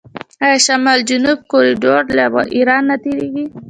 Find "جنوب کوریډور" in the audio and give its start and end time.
1.09-2.03